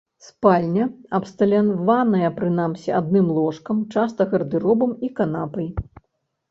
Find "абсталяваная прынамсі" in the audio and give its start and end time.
1.17-2.97